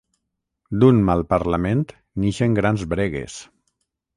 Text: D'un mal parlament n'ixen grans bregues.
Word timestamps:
D'un 0.83 1.01
mal 1.09 1.21
parlament 1.35 1.85
n'ixen 2.25 2.59
grans 2.61 2.87
bregues. 2.95 3.37